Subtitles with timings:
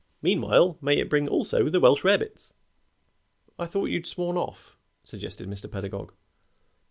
[0.23, 2.53] Meanwhile may it bring also the Welsh rarebits."
[3.59, 5.71] "I thought you'd sworn off," suggested Mr.
[5.71, 6.11] Pedagog.